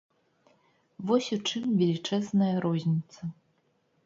[1.11, 3.21] Вось у чым велічэзная розніца.